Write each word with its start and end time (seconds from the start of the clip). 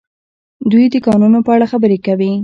دوی 0.71 0.85
د 0.89 0.95
کانونو 1.05 1.39
په 1.45 1.51
اړه 1.55 1.65
خبرې 1.71 1.97
کوي. 2.05 2.31